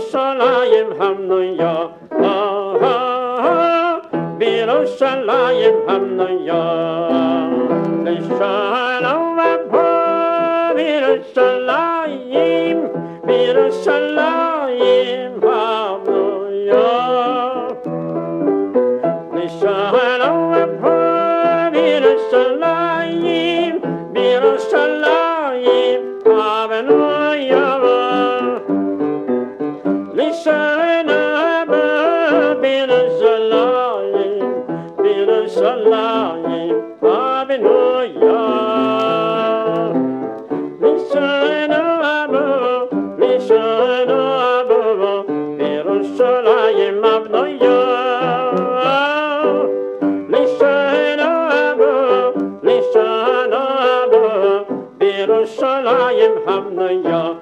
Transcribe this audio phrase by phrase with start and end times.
[0.00, 1.92] Yerushalayim Hamnuya
[4.40, 6.64] Yerushalayim Hamnuya
[8.38, 9.90] Shalom Abba
[10.80, 12.78] Yerushalayim
[13.28, 16.88] Yerushalayim Hamnuya
[19.60, 20.96] Shalom Abba
[21.76, 23.74] Yerushalayim
[24.16, 27.89] Yerushalayim Hamnuya
[35.39, 38.45] בירושלים הבנויה.
[40.81, 42.83] לשנה הבאה,
[43.17, 45.21] לשנה הבאה,
[45.57, 47.81] בירושלים הבנויה.
[50.29, 52.29] לשנה הבאה,
[52.63, 53.63] לשנה
[54.03, 54.59] הבאה,
[54.97, 57.33] בירושלים הבנויה.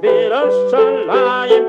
[0.00, 1.64] בירושלים